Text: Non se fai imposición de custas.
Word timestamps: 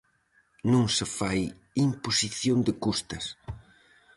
Non 0.71 0.85
se 0.95 1.05
fai 1.17 1.39
imposición 1.87 2.57
de 2.67 2.73
custas. 2.83 3.25